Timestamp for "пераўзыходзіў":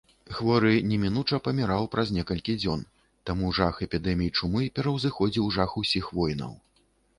4.79-5.55